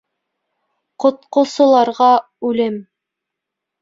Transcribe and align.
—Ҡотҡосоларға 1.03 2.11
үлем!!! 2.53 2.85